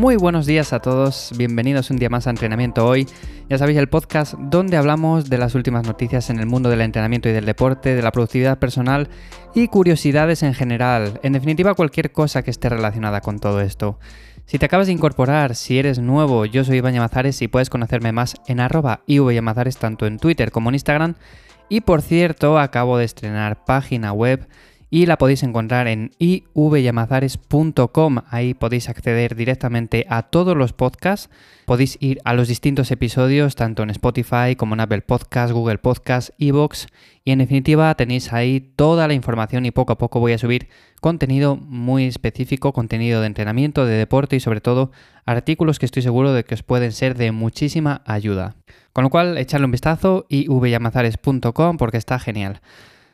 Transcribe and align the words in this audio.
Muy 0.00 0.16
buenos 0.16 0.46
días 0.46 0.72
a 0.72 0.80
todos, 0.80 1.30
bienvenidos 1.36 1.90
un 1.90 1.98
día 1.98 2.08
más 2.08 2.26
a 2.26 2.30
Entrenamiento 2.30 2.86
Hoy. 2.86 3.06
Ya 3.50 3.58
sabéis, 3.58 3.76
el 3.76 3.90
podcast 3.90 4.32
donde 4.32 4.78
hablamos 4.78 5.28
de 5.28 5.36
las 5.36 5.54
últimas 5.54 5.86
noticias 5.86 6.30
en 6.30 6.38
el 6.38 6.46
mundo 6.46 6.70
del 6.70 6.80
entrenamiento 6.80 7.28
y 7.28 7.32
del 7.32 7.44
deporte, 7.44 7.94
de 7.94 8.00
la 8.00 8.10
productividad 8.10 8.58
personal 8.58 9.10
y 9.54 9.68
curiosidades 9.68 10.42
en 10.42 10.54
general. 10.54 11.20
En 11.22 11.34
definitiva, 11.34 11.74
cualquier 11.74 12.12
cosa 12.12 12.40
que 12.40 12.50
esté 12.50 12.70
relacionada 12.70 13.20
con 13.20 13.40
todo 13.40 13.60
esto. 13.60 13.98
Si 14.46 14.58
te 14.58 14.64
acabas 14.64 14.86
de 14.86 14.94
incorporar, 14.94 15.54
si 15.54 15.78
eres 15.78 15.98
nuevo, 15.98 16.46
yo 16.46 16.64
soy 16.64 16.78
Iván 16.78 16.94
Yamazares 16.94 17.42
y 17.42 17.48
puedes 17.48 17.68
conocerme 17.68 18.10
más 18.10 18.36
en 18.46 18.60
arroba 18.60 19.02
tanto 19.78 20.06
en 20.06 20.18
Twitter 20.18 20.50
como 20.50 20.70
en 20.70 20.76
Instagram. 20.76 21.14
Y 21.68 21.82
por 21.82 22.00
cierto, 22.00 22.58
acabo 22.58 22.96
de 22.96 23.04
estrenar 23.04 23.66
página 23.66 24.14
web 24.14 24.48
y 24.90 25.06
la 25.06 25.16
podéis 25.16 25.44
encontrar 25.44 25.86
en 25.86 26.10
ivyamazares.com. 26.18 28.18
Ahí 28.28 28.54
podéis 28.54 28.88
acceder 28.88 29.36
directamente 29.36 30.04
a 30.08 30.24
todos 30.24 30.56
los 30.56 30.72
podcasts. 30.72 31.30
Podéis 31.64 31.96
ir 32.00 32.20
a 32.24 32.34
los 32.34 32.48
distintos 32.48 32.90
episodios, 32.90 33.54
tanto 33.54 33.84
en 33.84 33.90
Spotify 33.90 34.56
como 34.56 34.74
en 34.74 34.80
Apple 34.80 35.02
Podcasts, 35.02 35.52
Google 35.52 35.78
Podcasts, 35.78 36.32
Evox. 36.38 36.88
Y 37.24 37.30
en 37.30 37.38
definitiva 37.38 37.94
tenéis 37.94 38.32
ahí 38.32 38.72
toda 38.74 39.06
la 39.06 39.14
información 39.14 39.64
y 39.64 39.70
poco 39.70 39.92
a 39.92 39.98
poco 39.98 40.18
voy 40.18 40.32
a 40.32 40.38
subir 40.38 40.68
contenido 41.00 41.54
muy 41.54 42.06
específico, 42.06 42.72
contenido 42.72 43.20
de 43.20 43.28
entrenamiento, 43.28 43.86
de 43.86 43.94
deporte 43.94 44.34
y 44.34 44.40
sobre 44.40 44.60
todo 44.60 44.90
artículos 45.24 45.78
que 45.78 45.86
estoy 45.86 46.02
seguro 46.02 46.32
de 46.32 46.42
que 46.42 46.54
os 46.54 46.64
pueden 46.64 46.90
ser 46.90 47.16
de 47.16 47.30
muchísima 47.30 48.02
ayuda. 48.06 48.56
Con 48.92 49.04
lo 49.04 49.10
cual, 49.10 49.38
echarle 49.38 49.66
un 49.66 49.70
vistazo 49.70 50.26
ivyamazares.com 50.28 51.76
porque 51.76 51.98
está 51.98 52.18
genial. 52.18 52.60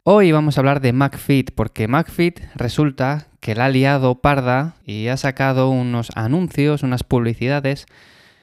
Hoy 0.09 0.31
vamos 0.31 0.57
a 0.57 0.61
hablar 0.61 0.81
de 0.81 0.93
McFit 0.93 1.51
porque 1.51 1.89
McFit 1.89 2.39
resulta 2.55 3.27
que 3.41 3.57
la 3.57 3.65
ha 3.65 3.69
liado 3.69 4.21
parda 4.21 4.77
y 4.85 5.09
ha 5.09 5.17
sacado 5.17 5.69
unos 5.69 6.13
anuncios, 6.15 6.85
unas 6.85 7.03
publicidades 7.03 7.87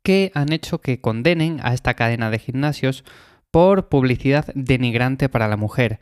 que 0.04 0.34
han 0.36 0.52
hecho 0.52 0.82
que 0.82 1.00
condenen 1.00 1.62
a 1.64 1.74
esta 1.74 1.94
cadena 1.94 2.30
de 2.30 2.40
gimnasios 2.40 3.06
por 3.50 3.88
publicidad 3.88 4.48
denigrante 4.56 5.30
para 5.30 5.48
la 5.48 5.56
mujer. 5.56 6.02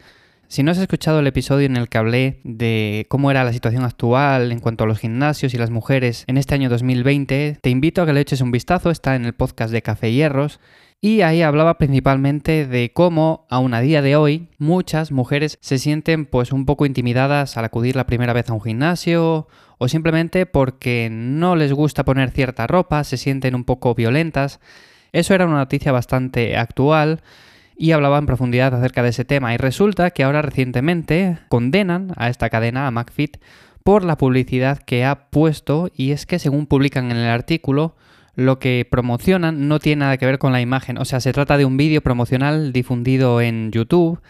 Si 0.51 0.63
no 0.63 0.71
has 0.71 0.79
escuchado 0.79 1.21
el 1.21 1.27
episodio 1.27 1.65
en 1.65 1.77
el 1.77 1.87
que 1.87 1.97
hablé 1.97 2.41
de 2.43 3.05
cómo 3.07 3.31
era 3.31 3.45
la 3.45 3.53
situación 3.53 3.85
actual 3.85 4.51
en 4.51 4.59
cuanto 4.59 4.83
a 4.83 4.87
los 4.87 4.99
gimnasios 4.99 5.53
y 5.53 5.57
las 5.57 5.69
mujeres 5.69 6.25
en 6.27 6.35
este 6.35 6.55
año 6.55 6.67
2020, 6.67 7.59
te 7.61 7.69
invito 7.69 8.01
a 8.01 8.05
que 8.05 8.11
le 8.11 8.19
eches 8.19 8.41
un 8.41 8.51
vistazo, 8.51 8.89
está 8.89 9.15
en 9.15 9.23
el 9.23 9.31
podcast 9.31 9.71
de 9.71 9.81
Café 9.81 10.11
Hierros. 10.11 10.59
Y 10.99 11.21
ahí 11.21 11.41
hablaba 11.41 11.77
principalmente 11.77 12.67
de 12.67 12.91
cómo, 12.91 13.45
aún 13.49 13.73
a 13.73 13.79
día 13.79 14.01
de 14.01 14.17
hoy, 14.17 14.49
muchas 14.57 15.13
mujeres 15.13 15.57
se 15.61 15.77
sienten 15.77 16.25
pues 16.25 16.51
un 16.51 16.65
poco 16.65 16.85
intimidadas 16.85 17.55
al 17.55 17.63
acudir 17.63 17.95
la 17.95 18.05
primera 18.05 18.33
vez 18.33 18.49
a 18.49 18.53
un 18.53 18.61
gimnasio 18.61 19.47
o 19.77 19.87
simplemente 19.87 20.45
porque 20.47 21.07
no 21.09 21.55
les 21.55 21.71
gusta 21.71 22.03
poner 22.03 22.29
cierta 22.29 22.67
ropa, 22.67 23.05
se 23.05 23.15
sienten 23.15 23.55
un 23.55 23.63
poco 23.63 23.95
violentas. 23.95 24.59
Eso 25.13 25.33
era 25.33 25.45
una 25.45 25.59
noticia 25.59 25.93
bastante 25.93 26.57
actual 26.57 27.21
y 27.81 27.93
hablaba 27.93 28.19
en 28.19 28.27
profundidad 28.27 28.75
acerca 28.75 29.01
de 29.01 29.09
ese 29.09 29.25
tema 29.25 29.55
y 29.55 29.57
resulta 29.57 30.11
que 30.11 30.21
ahora 30.21 30.43
recientemente 30.43 31.39
condenan 31.49 32.13
a 32.15 32.29
esta 32.29 32.51
cadena, 32.51 32.85
a 32.85 32.91
McFit, 32.91 33.37
por 33.83 34.03
la 34.03 34.17
publicidad 34.17 34.77
que 34.77 35.03
ha 35.03 35.31
puesto 35.31 35.89
y 35.95 36.11
es 36.11 36.27
que 36.27 36.37
según 36.37 36.67
publican 36.67 37.09
en 37.09 37.17
el 37.17 37.27
artículo, 37.27 37.95
lo 38.35 38.59
que 38.59 38.87
promocionan 38.89 39.67
no 39.67 39.79
tiene 39.79 40.01
nada 40.01 40.17
que 40.17 40.27
ver 40.27 40.37
con 40.37 40.51
la 40.51 40.61
imagen. 40.61 40.99
O 40.99 41.05
sea, 41.05 41.21
se 41.21 41.33
trata 41.33 41.57
de 41.57 41.65
un 41.65 41.75
vídeo 41.75 42.01
promocional 42.01 42.71
difundido 42.71 43.41
en 43.41 43.71
YouTube 43.71 44.21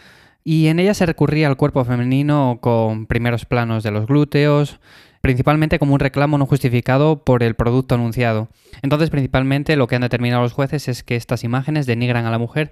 y 0.46 0.68
en 0.68 0.80
ella 0.80 0.94
se 0.94 1.06
recurría 1.06 1.48
al 1.50 1.58
cuerpo 1.58 1.84
femenino 1.84 2.60
con 2.62 3.06
primeros 3.06 3.44
planos 3.44 3.84
de 3.84 3.92
los 3.92 4.08
glúteos, 4.08 4.80
principalmente 5.20 5.78
como 5.78 5.94
un 5.94 6.00
reclamo 6.00 6.38
no 6.38 6.46
justificado 6.46 7.26
por 7.26 7.44
el 7.44 7.56
producto 7.56 7.96
anunciado. 7.96 8.48
Entonces, 8.82 9.10
principalmente 9.10 9.76
lo 9.76 9.88
que 9.88 9.96
han 9.96 10.04
determinado 10.04 10.42
los 10.42 10.54
jueces 10.54 10.88
es 10.88 11.04
que 11.04 11.18
estas 11.18 11.44
imágenes 11.44 11.86
denigran 11.86 12.26
a 12.26 12.32
la 12.32 12.40
mujer 12.40 12.72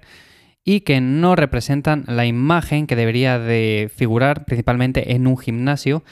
y 0.64 0.80
que 0.80 1.00
no 1.00 1.36
representan 1.36 2.04
la 2.06 2.26
imagen 2.26 2.86
que 2.86 2.96
debería 2.96 3.38
de 3.38 3.90
figurar 3.94 4.44
principalmente 4.44 5.14
en 5.14 5.26
un 5.26 5.38
gimnasio, 5.38 6.04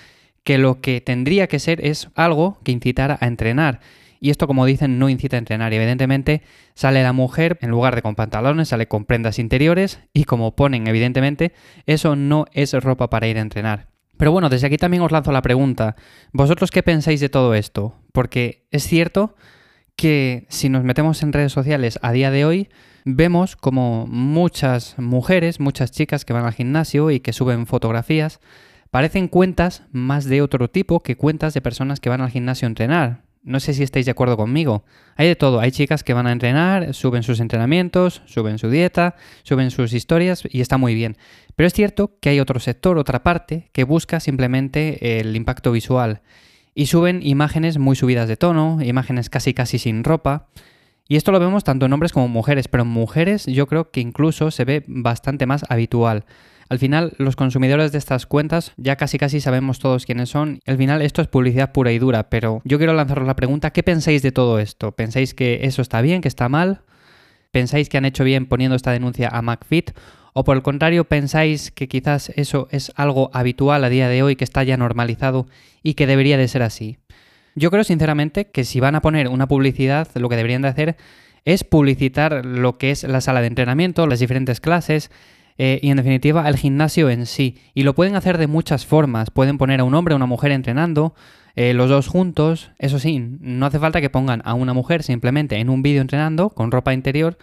que 0.45 0.59
lo 0.59 0.81
que 0.81 1.01
tendría 1.01 1.47
que 1.47 1.59
ser 1.59 1.85
es 1.85 2.09
algo 2.15 2.59
que 2.65 2.73
incitara 2.73 3.19
a 3.21 3.27
entrenar 3.27 3.81
y 4.21 4.31
esto, 4.31 4.47
como 4.47 4.67
dicen, 4.67 4.99
no 4.99 5.09
incita 5.09 5.37
a 5.37 5.39
entrenar. 5.39 5.73
Y 5.73 5.77
evidentemente 5.77 6.43
sale 6.75 7.03
la 7.03 7.13
mujer, 7.13 7.59
en 7.61 7.71
lugar 7.71 7.95
de 7.95 8.03
con 8.03 8.15
pantalones, 8.15 8.69
sale 8.69 8.89
con 8.89 9.05
prendas 9.05 9.39
interiores. 9.39 10.01
Y 10.13 10.25
como 10.25 10.57
ponen, 10.57 10.87
evidentemente, 10.87 11.53
eso 11.87 12.17
no 12.17 12.47
es 12.53 12.73
ropa 12.73 13.11
para 13.11 13.29
ir 13.29 13.39
a 13.39 13.43
entrenar. 13.43 13.89
Pero 14.17 14.33
bueno, 14.33 14.49
desde 14.49 14.67
aquí 14.67 14.77
también 14.77 15.03
os 15.03 15.13
lanzo 15.13 15.31
la 15.31 15.43
pregunta. 15.43 15.95
¿Vosotros 16.33 16.71
qué 16.71 16.83
pensáis 16.83 17.21
de 17.21 17.29
todo 17.29 17.55
esto? 17.55 17.95
Porque 18.13 18.67
es 18.71 18.85
cierto 18.85 19.37
que 19.99 20.47
si 20.49 20.69
nos 20.69 20.85
metemos 20.85 21.25
en 21.25 21.33
redes 21.33 21.51
sociales 21.51 21.99
a 22.03 22.13
día 22.13 22.31
de 22.31 22.45
hoy, 22.45 22.69
vemos 23.05 23.57
como 23.57 24.07
muchas 24.07 24.97
mujeres, 24.97 25.59
muchas 25.59 25.91
chicas 25.91 26.25
que 26.25 26.33
van 26.33 26.45
al 26.45 26.53
gimnasio 26.53 27.11
y 27.11 27.19
que 27.19 27.33
suben 27.33 27.67
fotografías, 27.67 28.39
parecen 28.93 29.27
cuentas 29.27 29.83
más 29.91 30.27
de 30.27 30.41
otro 30.41 30.71
tipo 30.71 31.01
que 31.01 31.17
cuentas 31.17 31.53
de 31.53 31.63
personas 31.63 31.99
que 31.99 32.11
van 32.11 32.21
al 32.21 32.31
gimnasio 32.31 32.67
a 32.67 32.71
entrenar. 32.71 33.23
No 33.43 33.59
sé 33.59 33.75
si 33.75 33.83
estáis 33.83 34.07
de 34.07 34.13
acuerdo 34.13 34.37
conmigo. 34.37 34.85
Hay 35.17 35.27
de 35.27 35.35
todo. 35.35 35.59
Hay 35.59 35.73
chicas 35.73 36.05
que 36.05 36.15
van 36.15 36.29
a 36.29 36.33
entrenar, 36.33 36.95
suben 36.95 37.25
sus 37.25 37.41
entrenamientos, 37.41 38.23
suben 38.27 38.59
su 38.59 38.71
dieta, 38.71 39.17
suben 39.43 39.73
sus 39.73 39.93
historias 39.95 40.45
y 40.49 40.61
está 40.61 40.79
muy 40.79 40.95
bien. 40.95 41.17
Pero 41.57 41.67
es 41.67 41.73
cierto 41.73 42.19
que 42.21 42.29
hay 42.29 42.39
otro 42.39 42.61
sector, 42.61 42.99
otra 42.99 43.25
parte, 43.25 43.69
que 43.73 43.83
busca 43.83 44.21
simplemente 44.21 45.19
el 45.19 45.35
impacto 45.35 45.73
visual. 45.73 46.23
Y 46.79 46.87
suben 46.87 47.23
imágenes 47.25 47.77
muy 47.77 47.97
subidas 47.97 48.29
de 48.29 48.37
tono, 48.37 48.79
imágenes 48.81 49.29
casi 49.31 49.53
casi 49.53 49.81
sin 49.81 50.05
ropa. 50.05 50.47
Y 51.09 51.17
esto 51.17 51.33
lo 51.33 51.41
vemos 51.41 51.65
tanto 51.65 51.87
en 51.87 51.93
hombres 51.93 52.13
como 52.13 52.27
en 52.27 52.31
mujeres, 52.31 52.69
pero 52.69 52.85
en 52.85 52.89
mujeres 52.89 53.47
yo 53.47 53.67
creo 53.67 53.91
que 53.91 53.99
incluso 53.99 54.53
se 54.53 54.65
ve 54.65 54.85
bastante 54.87 55.45
más 55.45 55.65
habitual. 55.71 56.25
Al 56.69 56.79
final, 56.79 57.15
los 57.19 57.35
consumidores 57.35 57.91
de 57.91 57.99
estas 57.99 58.27
cuentas 58.27 58.75
ya 58.77 58.95
casi 58.95 59.19
casi 59.19 59.41
sabemos 59.41 59.81
todos 59.81 60.07
quiénes 60.07 60.29
son. 60.29 60.61
Al 60.67 60.77
final, 60.77 61.03
esto 61.03 61.21
es 61.21 61.27
publicidad 61.27 61.73
pura 61.73 61.91
y 61.91 61.99
dura, 61.99 62.31
pero 62.31 62.63
yo 62.63 62.79
quiero 62.79 62.93
lanzaros 62.93 63.27
la 63.27 63.35
pregunta, 63.35 63.73
¿qué 63.73 63.83
pensáis 63.83 64.23
de 64.23 64.31
todo 64.31 64.61
esto? 64.61 64.93
¿Pensáis 64.93 65.35
que 65.35 65.59
eso 65.63 65.83
está 65.83 66.01
bien, 66.01 66.21
que 66.21 66.29
está 66.29 66.49
mal? 66.49 66.83
¿Pensáis 67.51 67.89
que 67.89 67.99
han 67.99 68.05
hecho 68.05 68.23
bien 68.23 68.47
poniendo 68.47 68.77
esta 68.77 68.93
denuncia 68.93 69.29
a 69.33 69.43
McFit? 69.43 69.91
¿O 70.39 70.45
por 70.45 70.57
el 70.57 70.63
contrario, 70.63 71.03
pensáis 71.03 71.73
que 71.73 71.89
quizás 71.89 72.31
eso 72.37 72.69
es 72.71 72.93
algo 72.95 73.29
habitual 73.33 73.83
a 73.83 73.89
día 73.89 74.09
de 74.09 74.23
hoy, 74.23 74.37
que 74.37 74.45
está 74.45 74.63
ya 74.63 74.77
normalizado 74.77 75.49
y 75.83 75.95
que 75.95 76.07
debería 76.07 76.39
de 76.39 76.47
ser 76.47 76.63
así? 76.63 76.99
Yo 77.57 77.73
creo 77.73 77.83
sinceramente 77.83 78.45
que 78.45 78.63
si 78.63 78.79
van 78.79 78.95
a 78.95 79.01
poner 79.01 79.27
una 79.27 79.49
publicidad, 79.49 80.07
lo 80.15 80.29
que 80.29 80.37
deberían 80.37 80.63
de 80.63 80.69
hacer 80.69 80.97
es 81.45 81.65
publicitar 81.65 82.47
lo 82.47 82.79
que 82.79 82.93
es 82.93 83.03
la 83.03 83.21
sala 83.21 83.41
de 83.41 83.49
entrenamiento, 83.49 84.07
las 84.07 84.21
diferentes 84.21 84.61
clases, 84.61 85.11
eh, 85.57 85.81
y 85.83 85.91
en 85.91 85.97
definitiva 85.97 86.49
el 86.49 86.57
gimnasio 86.57 87.11
en 87.11 87.27
sí. 87.27 87.57
Y 87.75 87.83
lo 87.83 87.97
pueden 87.97 88.15
hacer 88.15 88.39
de 88.39 88.47
muchas 88.47 88.87
formas. 88.87 89.33
Pueden 89.33 89.59
poner 89.59 89.81
a 89.81 89.85
un 89.85 89.95
hombre 89.95 90.15
o 90.15 90.19
una 90.19 90.27
mujer 90.27 90.53
entrenando, 90.53 91.17
eh, 91.57 91.75
los 91.75 91.91
dos 91.91 92.07
juntos. 92.07 92.71
Eso 92.79 93.01
sí, 93.01 93.19
no 93.19 93.67
hace 93.67 93.81
falta 93.81 94.01
que 94.01 94.09
pongan 94.09 94.43
a 94.45 94.55
una 94.55 94.73
mujer 94.73 95.03
simplemente 95.03 95.57
en 95.57 95.69
un 95.69 95.83
vídeo 95.83 96.01
entrenando 96.01 96.51
con 96.51 96.71
ropa 96.71 96.95
interior, 96.95 97.39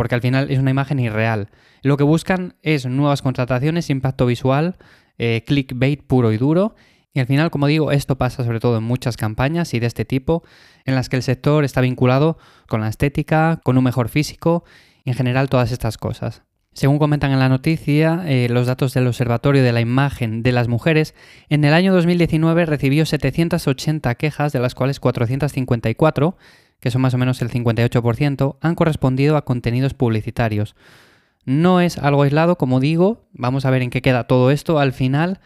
porque 0.00 0.14
al 0.14 0.22
final 0.22 0.50
es 0.50 0.58
una 0.58 0.70
imagen 0.70 0.98
irreal. 0.98 1.50
Lo 1.82 1.98
que 1.98 2.04
buscan 2.04 2.54
es 2.62 2.86
nuevas 2.86 3.20
contrataciones, 3.20 3.90
impacto 3.90 4.24
visual, 4.24 4.76
eh, 5.18 5.44
clickbait 5.46 6.02
puro 6.02 6.32
y 6.32 6.38
duro. 6.38 6.74
Y 7.12 7.20
al 7.20 7.26
final, 7.26 7.50
como 7.50 7.66
digo, 7.66 7.92
esto 7.92 8.16
pasa 8.16 8.42
sobre 8.42 8.60
todo 8.60 8.78
en 8.78 8.82
muchas 8.82 9.18
campañas 9.18 9.74
y 9.74 9.78
de 9.78 9.86
este 9.86 10.06
tipo, 10.06 10.42
en 10.86 10.94
las 10.94 11.10
que 11.10 11.16
el 11.16 11.22
sector 11.22 11.64
está 11.64 11.82
vinculado 11.82 12.38
con 12.66 12.80
la 12.80 12.88
estética, 12.88 13.60
con 13.62 13.76
un 13.76 13.84
mejor 13.84 14.08
físico 14.08 14.64
en 15.04 15.12
general 15.12 15.50
todas 15.50 15.70
estas 15.70 15.98
cosas. 15.98 16.44
Según 16.72 16.98
comentan 16.98 17.32
en 17.32 17.38
la 17.38 17.50
noticia, 17.50 18.22
eh, 18.26 18.48
los 18.48 18.66
datos 18.66 18.94
del 18.94 19.06
Observatorio 19.06 19.62
de 19.62 19.72
la 19.72 19.82
Imagen 19.82 20.42
de 20.42 20.52
las 20.52 20.66
Mujeres, 20.66 21.14
en 21.50 21.62
el 21.62 21.74
año 21.74 21.92
2019 21.92 22.64
recibió 22.64 23.04
780 23.04 24.14
quejas, 24.14 24.52
de 24.54 24.60
las 24.60 24.74
cuales 24.74 24.98
454, 24.98 26.38
que 26.80 26.90
son 26.90 27.02
más 27.02 27.14
o 27.14 27.18
menos 27.18 27.42
el 27.42 27.50
58%, 27.50 28.56
han 28.60 28.74
correspondido 28.74 29.36
a 29.36 29.44
contenidos 29.44 29.94
publicitarios. 29.94 30.74
No 31.44 31.80
es 31.80 31.98
algo 31.98 32.22
aislado, 32.22 32.56
como 32.56 32.80
digo, 32.80 33.28
vamos 33.32 33.64
a 33.64 33.70
ver 33.70 33.82
en 33.82 33.90
qué 33.90 34.02
queda 34.02 34.24
todo 34.24 34.50
esto 34.50 34.78
al 34.78 34.92
final 34.92 35.40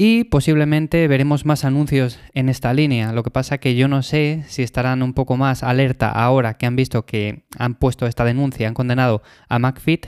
y 0.00 0.24
posiblemente 0.24 1.08
veremos 1.08 1.44
más 1.44 1.64
anuncios 1.64 2.20
en 2.32 2.48
esta 2.48 2.72
línea. 2.72 3.12
Lo 3.12 3.24
que 3.24 3.30
pasa 3.30 3.58
que 3.58 3.74
yo 3.74 3.88
no 3.88 4.02
sé 4.02 4.44
si 4.46 4.62
estarán 4.62 5.02
un 5.02 5.12
poco 5.12 5.36
más 5.36 5.64
alerta 5.64 6.08
ahora 6.08 6.54
que 6.54 6.66
han 6.66 6.76
visto 6.76 7.04
que 7.04 7.42
han 7.58 7.74
puesto 7.74 8.06
esta 8.06 8.24
denuncia, 8.24 8.68
han 8.68 8.74
condenado 8.74 9.22
a 9.48 9.58
McFit 9.58 10.06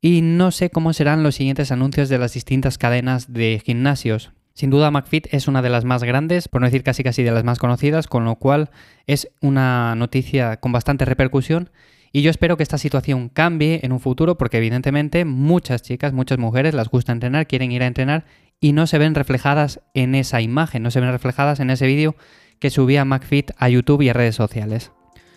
y 0.00 0.22
no 0.22 0.50
sé 0.50 0.70
cómo 0.70 0.92
serán 0.92 1.22
los 1.22 1.36
siguientes 1.36 1.70
anuncios 1.70 2.08
de 2.08 2.18
las 2.18 2.34
distintas 2.34 2.78
cadenas 2.78 3.32
de 3.32 3.62
gimnasios. 3.64 4.32
Sin 4.56 4.70
duda 4.70 4.90
McFit 4.90 5.26
es 5.32 5.48
una 5.48 5.60
de 5.60 5.68
las 5.68 5.84
más 5.84 6.02
grandes, 6.02 6.48
por 6.48 6.62
no 6.62 6.66
decir 6.66 6.82
casi 6.82 7.04
casi 7.04 7.22
de 7.22 7.30
las 7.30 7.44
más 7.44 7.58
conocidas, 7.58 8.06
con 8.06 8.24
lo 8.24 8.36
cual 8.36 8.70
es 9.06 9.28
una 9.42 9.94
noticia 9.96 10.56
con 10.56 10.72
bastante 10.72 11.04
repercusión 11.04 11.68
y 12.10 12.22
yo 12.22 12.30
espero 12.30 12.56
que 12.56 12.62
esta 12.62 12.78
situación 12.78 13.28
cambie 13.28 13.80
en 13.82 13.92
un 13.92 14.00
futuro 14.00 14.38
porque 14.38 14.56
evidentemente 14.56 15.26
muchas 15.26 15.82
chicas, 15.82 16.14
muchas 16.14 16.38
mujeres 16.38 16.72
las 16.72 16.88
gusta 16.88 17.12
entrenar, 17.12 17.46
quieren 17.46 17.70
ir 17.70 17.82
a 17.82 17.86
entrenar 17.86 18.24
y 18.58 18.72
no 18.72 18.86
se 18.86 18.96
ven 18.96 19.14
reflejadas 19.14 19.82
en 19.92 20.14
esa 20.14 20.40
imagen, 20.40 20.82
no 20.82 20.90
se 20.90 21.00
ven 21.00 21.10
reflejadas 21.10 21.60
en 21.60 21.68
ese 21.68 21.86
vídeo 21.86 22.16
que 22.58 22.70
subía 22.70 23.04
McFit 23.04 23.50
a 23.58 23.68
YouTube 23.68 24.00
y 24.00 24.08
a 24.08 24.14
redes 24.14 24.36
sociales. 24.36 24.90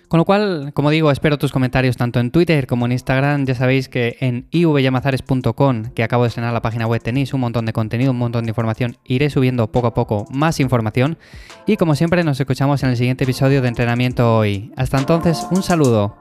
Con 0.09 0.17
lo 0.17 0.25
cual, 0.25 0.71
como 0.73 0.89
digo, 0.89 1.11
espero 1.11 1.37
tus 1.37 1.51
comentarios 1.51 1.95
tanto 1.95 2.19
en 2.19 2.31
Twitter 2.31 2.65
como 2.65 2.87
en 2.87 2.93
Instagram. 2.93 3.45
Ya 3.45 3.53
sabéis 3.53 3.89
que 3.89 4.17
en 4.19 4.47
ivyamazares.com, 4.49 5.83
que 5.93 6.03
acabo 6.03 6.23
de 6.23 6.29
estrenar 6.29 6.51
la 6.51 6.63
página 6.63 6.87
web, 6.87 6.99
tenéis 6.99 7.31
un 7.35 7.41
montón 7.41 7.67
de 7.67 7.73
contenido, 7.73 8.09
un 8.09 8.17
montón 8.17 8.43
de 8.43 8.49
información. 8.49 8.97
Iré 9.05 9.29
subiendo 9.29 9.71
poco 9.71 9.85
a 9.85 9.93
poco 9.93 10.25
más 10.31 10.59
información. 10.59 11.19
Y 11.67 11.77
como 11.77 11.93
siempre, 11.93 12.23
nos 12.23 12.39
escuchamos 12.39 12.81
en 12.81 12.89
el 12.89 12.97
siguiente 12.97 13.25
episodio 13.25 13.61
de 13.61 13.67
entrenamiento 13.67 14.35
hoy. 14.35 14.73
Hasta 14.75 14.97
entonces, 14.97 15.45
un 15.51 15.61
saludo. 15.61 16.17